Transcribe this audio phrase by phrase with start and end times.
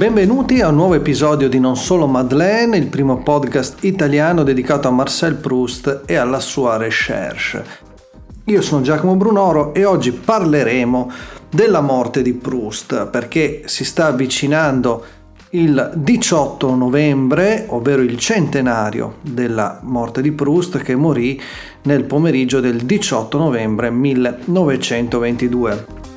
[0.00, 4.90] Benvenuti a un nuovo episodio di Non Solo Madeleine, il primo podcast italiano dedicato a
[4.90, 7.62] Marcel Proust e alla sua recherche.
[8.44, 11.10] Io sono Giacomo Brunoro e oggi parleremo
[11.50, 15.04] della morte di Proust perché si sta avvicinando
[15.50, 21.38] il 18 novembre, ovvero il centenario della morte di Proust che morì
[21.82, 26.09] nel pomeriggio del 18 novembre 1922.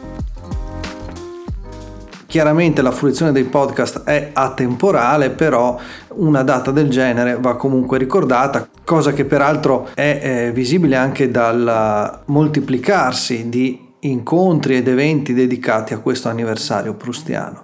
[2.34, 5.80] Chiaramente la fruizione dei podcast è atemporale, però
[6.16, 12.22] una data del genere va comunque ricordata, cosa che peraltro è eh, visibile anche dal
[12.26, 17.62] moltiplicarsi di incontri ed eventi dedicati a questo anniversario prustiano.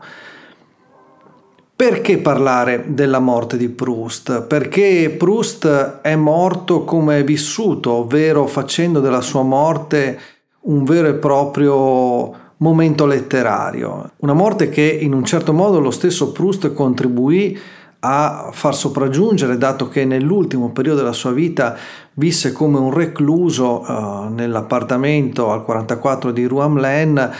[1.76, 4.44] Perché parlare della morte di Proust?
[4.44, 10.20] Perché Proust è morto come è vissuto, ovvero facendo della sua morte
[10.62, 14.12] un vero e proprio momento letterario.
[14.18, 17.58] Una morte che in un certo modo lo stesso Proust contribuì
[18.02, 21.76] a far sopraggiungere, dato che nell'ultimo periodo della sua vita
[22.14, 27.32] visse come un recluso uh, nell'appartamento al 44 di Rue Hamelin,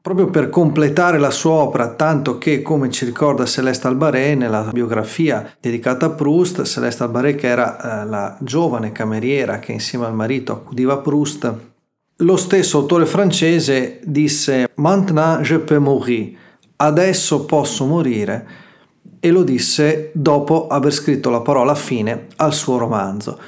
[0.00, 5.52] proprio per completare la sua opera, tanto che, come ci ricorda Celeste Albaré nella biografia
[5.60, 10.52] dedicata a Proust, Celeste Albaré che era uh, la giovane cameriera che insieme al marito
[10.52, 11.52] accudiva Proust,
[12.20, 16.36] lo stesso autore francese disse Maintenant je peux mourir,
[16.76, 18.46] adesso posso morire,
[19.20, 23.38] e lo disse dopo aver scritto la parola fine al suo romanzo.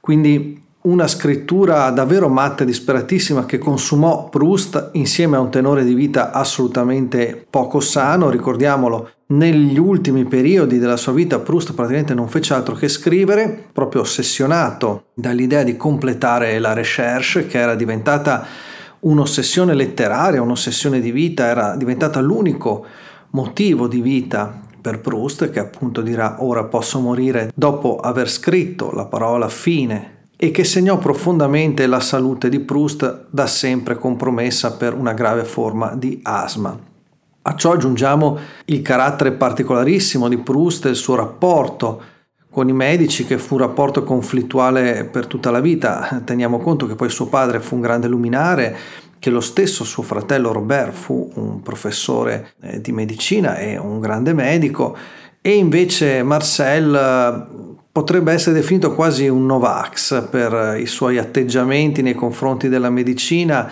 [0.00, 5.94] Quindi una scrittura davvero matta e disperatissima che consumò Proust insieme a un tenore di
[5.94, 12.54] vita assolutamente poco sano, ricordiamolo, negli ultimi periodi della sua vita Proust praticamente non fece
[12.54, 18.46] altro che scrivere, proprio ossessionato dall'idea di completare la recherche che era diventata
[19.00, 22.86] un'ossessione letteraria, un'ossessione di vita, era diventata l'unico
[23.30, 29.06] motivo di vita per Proust che appunto dirà ora posso morire dopo aver scritto la
[29.06, 35.14] parola fine e che segnò profondamente la salute di Proust da sempre compromessa per una
[35.14, 36.78] grave forma di asma.
[37.42, 42.02] A ciò aggiungiamo il carattere particolarissimo di Proust e il suo rapporto
[42.50, 46.22] con i medici che fu un rapporto conflittuale per tutta la vita.
[46.24, 48.76] Teniamo conto che poi suo padre fu un grande luminare,
[49.18, 54.32] che lo stesso suo fratello Robert fu un professore eh, di medicina e un grande
[54.32, 54.96] medico
[55.40, 62.68] e invece Marcel potrebbe essere definito quasi un Novax per i suoi atteggiamenti nei confronti
[62.68, 63.70] della medicina,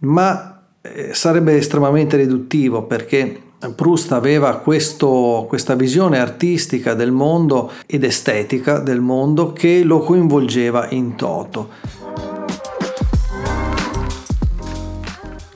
[0.00, 3.40] ma eh, sarebbe estremamente riduttivo perché
[3.76, 10.88] Proust aveva questo, questa visione artistica del mondo ed estetica del mondo che lo coinvolgeva
[10.90, 11.68] in toto.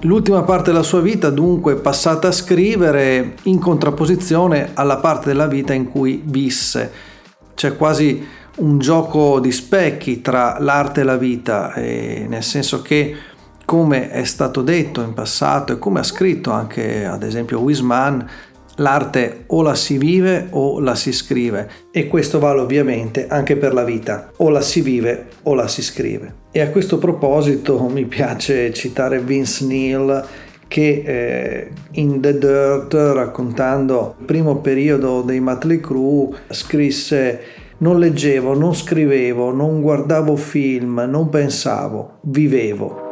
[0.02, 5.48] L'ultima parte della sua vita dunque è passata a scrivere in contrapposizione alla parte della
[5.48, 7.13] vita in cui visse
[7.54, 8.26] c'è quasi
[8.56, 13.16] un gioco di specchi tra l'arte e la vita, e nel senso che
[13.64, 18.28] come è stato detto in passato e come ha scritto anche ad esempio Wiseman,
[18.76, 23.72] l'arte o la si vive o la si scrive e questo vale ovviamente anche per
[23.72, 26.42] la vita, o la si vive o la si scrive.
[26.50, 30.24] E a questo proposito mi piace citare Vince Neil
[30.68, 37.40] che eh, in The Dirt, raccontando il primo periodo dei Motley Crue, scrisse
[37.78, 43.02] non leggevo, non scrivevo, non guardavo film, non pensavo, vivevo.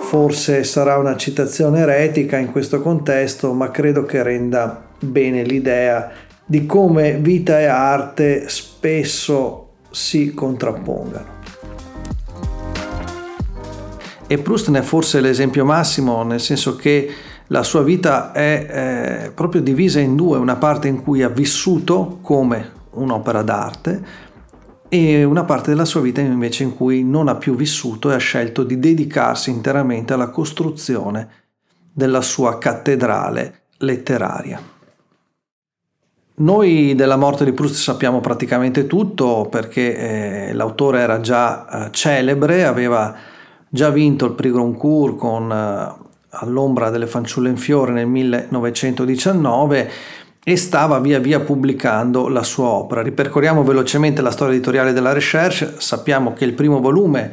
[0.00, 6.10] Forse sarà una citazione eretica in questo contesto, ma credo che renda bene l'idea
[6.44, 11.31] di come vita e arte spesso si contrappongano.
[14.32, 17.06] E Proust ne è forse l'esempio massimo, nel senso che
[17.48, 22.18] la sua vita è eh, proprio divisa in due, una parte in cui ha vissuto
[22.22, 24.02] come un'opera d'arte
[24.88, 28.18] e una parte della sua vita invece in cui non ha più vissuto e ha
[28.18, 31.28] scelto di dedicarsi interamente alla costruzione
[31.92, 34.58] della sua cattedrale letteraria.
[36.36, 42.64] Noi della morte di Proust sappiamo praticamente tutto perché eh, l'autore era già eh, celebre,
[42.64, 43.28] aveva
[43.74, 49.90] già vinto il Prix Goncourt con uh, All'ombra delle fanciulle in fiore nel 1919
[50.42, 53.02] e stava via via pubblicando la sua opera.
[53.02, 57.32] Ripercorriamo velocemente la storia editoriale della Recherche, sappiamo che il primo volume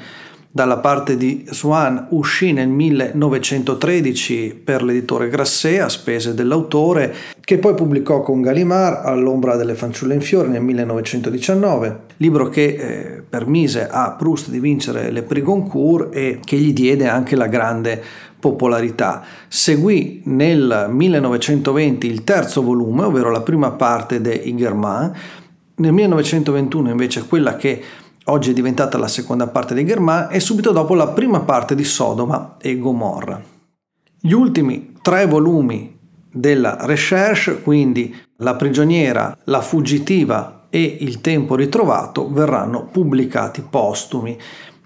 [0.51, 7.75] dalla parte di Swan uscì nel 1913 per l'editore Grasset a spese dell'autore, che poi
[7.75, 14.15] pubblicò con Gallimard all'ombra delle fanciulle in fiore nel 1919, libro che eh, permise a
[14.17, 18.01] Proust di vincere le Prix Goncourt e che gli diede anche la grande
[18.39, 19.21] popolarità.
[19.47, 25.13] Seguì nel 1920 il terzo volume, ovvero la prima parte de Igerman,
[25.75, 27.81] nel 1921 invece quella che
[28.25, 31.83] oggi è diventata la seconda parte di Germain, e subito dopo la prima parte di
[31.83, 33.41] Sodoma e Gomorra.
[34.19, 35.97] Gli ultimi tre volumi
[36.31, 44.37] della Recherche, quindi La prigioniera, La fuggitiva e Il tempo ritrovato, verranno pubblicati postumi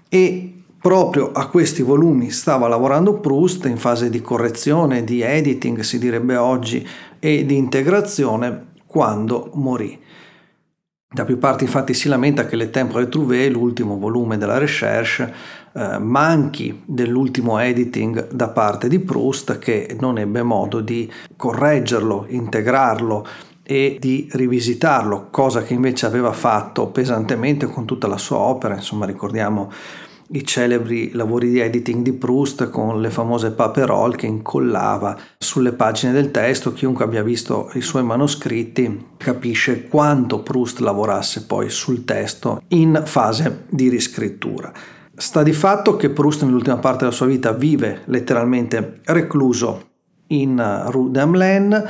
[0.08, 0.48] e
[0.80, 6.36] proprio a questi volumi stava lavorando Proust in fase di correzione, di editing si direbbe
[6.36, 6.86] oggi,
[7.18, 9.98] e di integrazione quando morì.
[11.14, 15.32] Da più parti infatti si lamenta che Le Temps Retrouvées, l'ultimo volume della Recherche,
[15.72, 23.24] eh, manchi dell'ultimo editing da parte di Proust che non ebbe modo di correggerlo, integrarlo
[23.62, 29.06] e di rivisitarlo, cosa che invece aveva fatto pesantemente con tutta la sua opera, insomma
[29.06, 29.70] ricordiamo
[30.28, 36.12] i celebri lavori di editing di Proust con le famose paperole che incollava sulle pagine
[36.12, 36.72] del testo.
[36.72, 43.64] Chiunque abbia visto i suoi manoscritti capisce quanto Proust lavorasse poi sul testo in fase
[43.68, 44.72] di riscrittura.
[45.16, 49.92] Sta di fatto che Proust nell'ultima parte della sua vita vive letteralmente recluso
[50.28, 51.84] in Rue d'Amelin,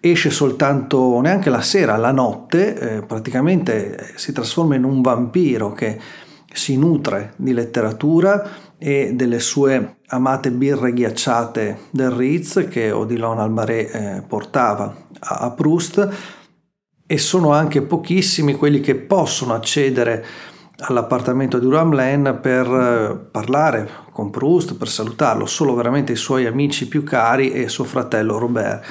[0.00, 5.98] esce soltanto neanche la sera, la notte, eh, praticamente si trasforma in un vampiro che
[6.54, 8.48] si nutre di letteratura
[8.78, 16.08] e delle sue amate birre ghiacciate del Ritz che Odilon Albaré eh, portava a Proust
[17.06, 20.24] e sono anche pochissimi quelli che possono accedere
[20.78, 26.88] all'appartamento di Ramlen per eh, parlare con Proust, per salutarlo, solo veramente i suoi amici
[26.88, 28.84] più cari e suo fratello Robert.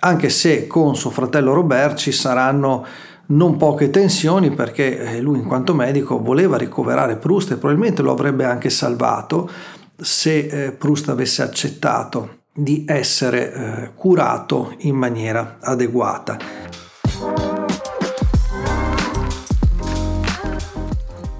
[0.00, 2.84] Anche se con suo fratello Robert ci saranno
[3.26, 8.12] non poche tensioni perché eh, lui in quanto medico voleva ricoverare Proust e probabilmente lo
[8.12, 9.48] avrebbe anche salvato
[9.96, 16.36] se eh, Proust avesse accettato di essere eh, curato in maniera adeguata.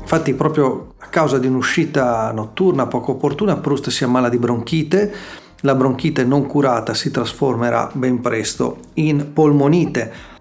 [0.00, 5.14] Infatti proprio a causa di un'uscita notturna poco opportuna Proust si ammala di bronchite,
[5.60, 10.31] la bronchite non curata si trasformerà ben presto in polmonite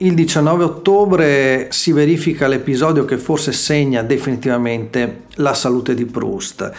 [0.00, 6.70] il 19 ottobre si verifica l'episodio che forse segna definitivamente la salute di Proust.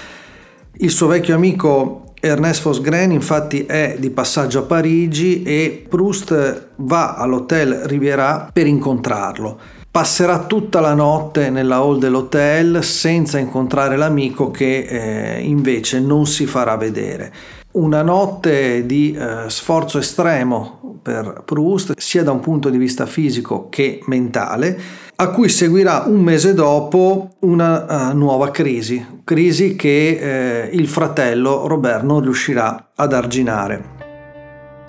[0.78, 7.16] Il suo vecchio amico Ernest Fosgren infatti è di passaggio a Parigi e Proust va
[7.16, 9.60] all'hotel Riviera per incontrarlo.
[9.92, 16.46] Passerà tutta la notte nella hall dell'hotel senza incontrare l'amico che eh, invece non si
[16.46, 17.34] farà vedere.
[17.72, 23.70] Una notte di eh, sforzo estremo per Proust, sia da un punto di vista fisico
[23.70, 24.80] che mentale,
[25.16, 31.68] a cui seguirà un mese dopo una uh, nuova crisi, crisi che eh, il fratello
[31.68, 33.98] Robert non riuscirà ad arginare.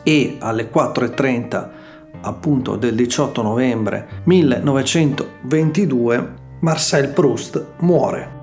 [0.03, 1.69] E alle 4.30
[2.23, 8.40] appunto del 18 novembre 1922 Marcel Proust muore.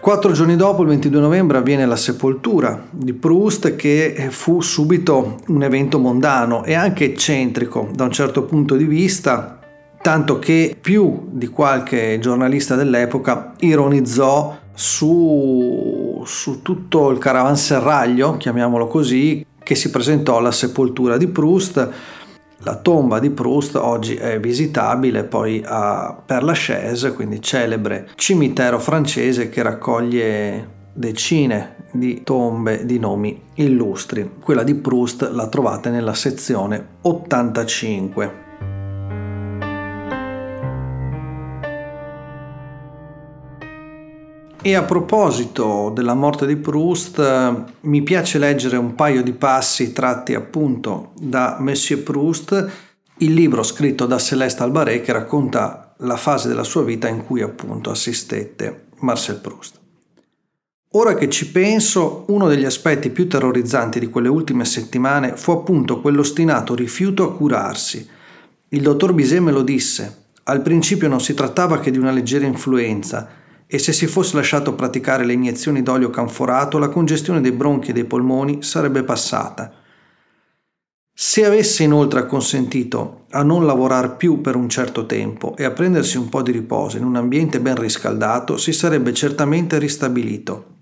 [0.00, 5.62] Quattro giorni dopo, il 22 novembre, avviene la sepoltura di Proust che fu subito un
[5.62, 9.58] evento mondano e anche eccentrico da un certo punto di vista,
[10.00, 19.44] tanto che più di qualche giornalista dell'epoca ironizzò su, su tutto il caravanserraglio, chiamiamolo così,
[19.62, 21.90] che si presentò alla sepoltura di Proust
[22.62, 29.48] la tomba di Proust oggi è visitabile poi a Père Lachaise, quindi celebre cimitero francese
[29.48, 34.30] che raccoglie decine di tombe di nomi illustri.
[34.40, 38.48] Quella di Proust la trovate nella sezione 85.
[44.62, 50.34] E a proposito della morte di Proust, mi piace leggere un paio di passi tratti
[50.34, 52.70] appunto da Monsieur Proust,
[53.18, 57.40] il libro scritto da Céleste Albaré che racconta la fase della sua vita in cui
[57.40, 59.80] appunto assistette Marcel Proust.
[60.90, 66.02] Ora che ci penso, uno degli aspetti più terrorizzanti di quelle ultime settimane fu appunto
[66.02, 68.06] quell'ostinato rifiuto a curarsi.
[68.68, 70.24] Il dottor Bizet me lo disse.
[70.44, 73.38] Al principio non si trattava che di una leggera influenza,
[73.72, 77.92] e se si fosse lasciato praticare le iniezioni d'olio canforato la congestione dei bronchi e
[77.92, 79.72] dei polmoni sarebbe passata.
[81.14, 86.16] Se avesse inoltre acconsentito a non lavorare più per un certo tempo e a prendersi
[86.16, 90.78] un po' di riposo in un ambiente ben riscaldato, si sarebbe certamente ristabilito.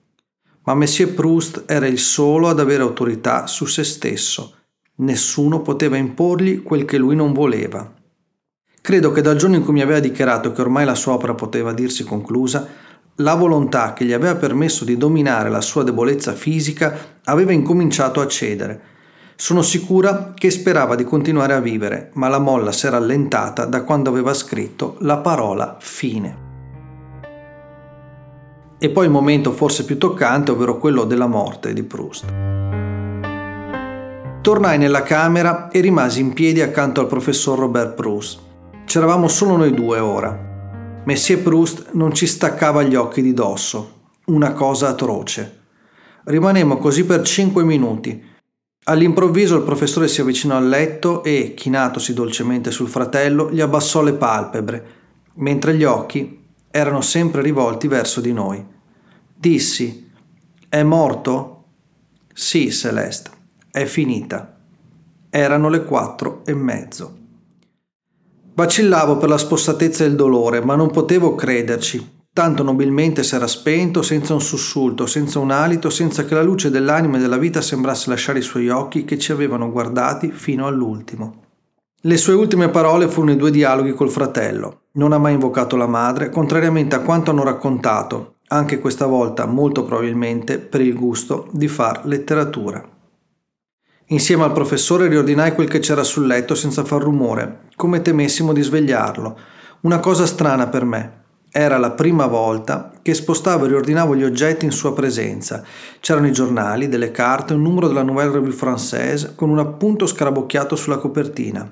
[0.62, 4.54] Ma Monsieur Proust era il solo ad avere autorità su se stesso.
[4.96, 7.97] Nessuno poteva imporgli quel che lui non voleva.
[8.88, 11.74] Credo che dal giorno in cui mi aveva dichiarato che ormai la sua opera poteva
[11.74, 12.66] dirsi conclusa,
[13.16, 18.26] la volontà che gli aveva permesso di dominare la sua debolezza fisica aveva incominciato a
[18.26, 18.80] cedere
[19.36, 23.84] sono sicura che sperava di continuare a vivere, ma la molla si era allentata da
[23.84, 26.36] quando aveva scritto la parola fine.
[28.78, 32.24] E poi il momento forse più toccante, ovvero quello della morte di Proust.
[34.40, 38.46] Tornai nella camera e rimasi in piedi accanto al professor Robert Proust.
[38.88, 41.02] C'eravamo solo noi due ora.
[41.04, 44.14] Messie Proust non ci staccava gli occhi di dosso.
[44.28, 45.58] Una cosa atroce.
[46.24, 48.24] Rimanemmo così per cinque minuti,
[48.84, 54.14] All'improvviso il professore si avvicinò al letto e, chinatosi dolcemente sul fratello, gli abbassò le
[54.14, 54.86] palpebre,
[55.34, 58.64] mentre gli occhi erano sempre rivolti verso di noi.
[59.34, 60.10] Dissi:
[60.70, 61.64] È morto?
[62.32, 63.30] Sì, Celeste,
[63.70, 64.56] è finita.
[65.28, 67.16] Erano le quattro e mezzo.
[68.58, 72.24] Vacillavo per la spossatezza del dolore, ma non potevo crederci.
[72.32, 77.18] Tanto nobilmente s'era spento, senza un sussulto, senza un alito, senza che la luce dell'anima
[77.18, 81.44] e della vita sembrasse lasciare i suoi occhi che ci avevano guardati fino all'ultimo.
[82.00, 84.86] Le sue ultime parole furono i due dialoghi col fratello.
[84.94, 89.84] Non ha mai invocato la madre, contrariamente a quanto hanno raccontato, anche questa volta molto
[89.84, 92.97] probabilmente per il gusto di far letteratura.
[94.10, 98.62] Insieme al professore riordinai quel che c'era sul letto senza far rumore, come temessimo di
[98.62, 99.38] svegliarlo.
[99.82, 101.12] Una cosa strana per me.
[101.50, 105.62] Era la prima volta che spostavo e riordinavo gli oggetti in sua presenza.
[106.00, 110.74] C'erano i giornali, delle carte, un numero della Nouvelle Revue Française con un appunto scarabocchiato
[110.74, 111.70] sulla copertina.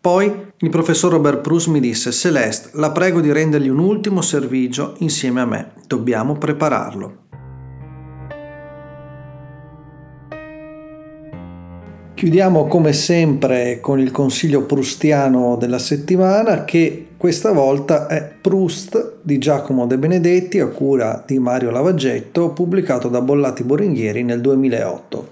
[0.00, 4.94] Poi il professor Robert Proust mi disse: Celeste, la prego di rendergli un ultimo servigio
[4.98, 5.72] insieme a me.
[5.84, 7.21] Dobbiamo prepararlo.
[12.22, 19.38] Chiudiamo come sempre con il consiglio prustiano della settimana che questa volta è Proust di
[19.38, 25.30] Giacomo De Benedetti a cura di Mario Lavaggetto pubblicato da Bollati Boringhieri nel 2008.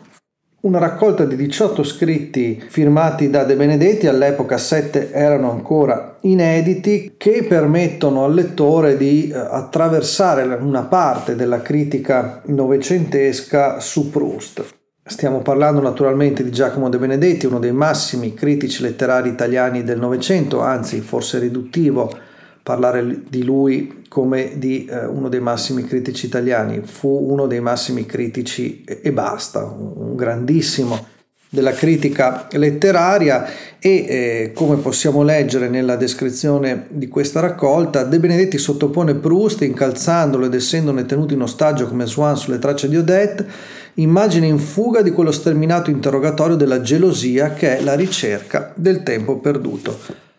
[0.62, 7.44] Una raccolta di 18 scritti firmati da De Benedetti, all'epoca 7 erano ancora inediti, che
[7.44, 14.78] permettono al lettore di eh, attraversare una parte della critica novecentesca su Proust.
[15.10, 20.60] Stiamo parlando naturalmente di Giacomo De Benedetti, uno dei massimi critici letterari italiani del Novecento,
[20.60, 22.16] anzi forse riduttivo
[22.62, 26.82] parlare di lui come di eh, uno dei massimi critici italiani.
[26.84, 31.04] Fu uno dei massimi critici e, e basta, un, un grandissimo
[31.52, 33.44] della critica letteraria
[33.80, 40.46] e eh, come possiamo leggere nella descrizione di questa raccolta, De Benedetti sottopone Proust incalzandolo
[40.46, 43.46] ed essendone tenuto in ostaggio come Swan sulle tracce di Odette
[43.94, 49.38] immagine in fuga di quello sterminato interrogatorio della gelosia che è la ricerca del tempo
[49.38, 50.29] perduto.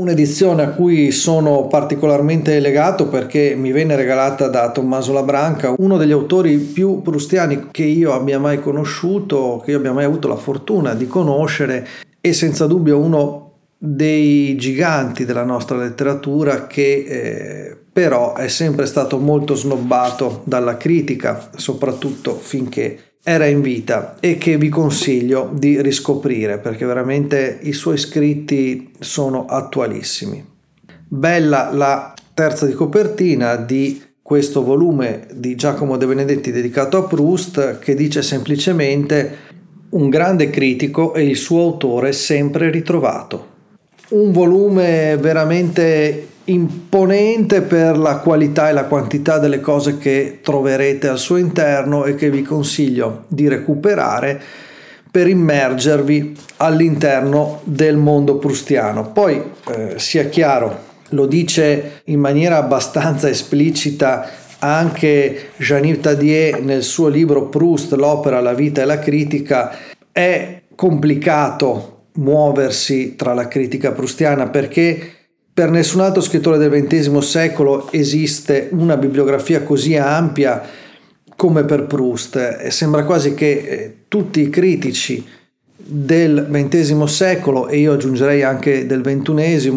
[0.00, 6.10] Un'edizione a cui sono particolarmente legato perché mi venne regalata da Tommaso Labranca, uno degli
[6.10, 10.94] autori più prustiani che io abbia mai conosciuto, che io abbia mai avuto la fortuna
[10.94, 11.86] di conoscere
[12.18, 19.18] e senza dubbio uno dei giganti della nostra letteratura che eh, però è sempre stato
[19.18, 26.58] molto snobbato dalla critica, soprattutto finché era in vita e che vi consiglio di riscoprire
[26.58, 30.44] perché veramente i suoi scritti sono attualissimi.
[31.06, 37.78] Bella la terza di copertina di questo volume di Giacomo De Benedetti dedicato a Proust
[37.78, 39.48] che dice semplicemente
[39.90, 43.48] un grande critico e il suo autore sempre ritrovato.
[44.10, 51.18] Un volume veramente imponente per la qualità e la quantità delle cose che troverete al
[51.18, 54.40] suo interno e che vi consiglio di recuperare
[55.10, 59.10] per immergervi all'interno del mondo prustiano.
[59.10, 64.28] Poi eh, sia chiaro, lo dice in maniera abbastanza esplicita
[64.60, 69.72] anche Jean-Yves Tadier nel suo libro Proust, l'opera, la vita e la critica,
[70.12, 75.19] è complicato muoversi tra la critica prustiana perché
[75.60, 80.62] per nessun altro scrittore del XX secolo esiste una bibliografia così ampia
[81.36, 85.22] come per Proust e sembra quasi che eh, tutti i critici
[85.76, 89.70] del XX secolo e io aggiungerei anche del XXI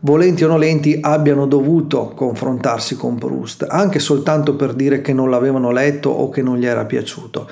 [0.00, 5.70] volenti o nolenti abbiano dovuto confrontarsi con Proust, anche soltanto per dire che non l'avevano
[5.70, 7.48] letto o che non gli era piaciuto.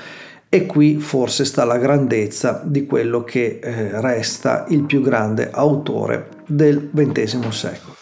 [0.54, 6.28] E qui forse sta la grandezza di quello che eh, resta il più grande autore
[6.44, 7.94] del XX secolo.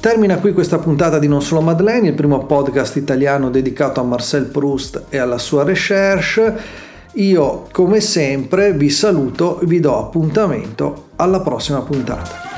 [0.00, 4.46] Termina qui questa puntata di Non Solo Madeleine, il primo podcast italiano dedicato a Marcel
[4.46, 6.56] Proust e alla sua recherche.
[7.12, 12.53] Io, come sempre, vi saluto e vi do appuntamento alla prossima puntata.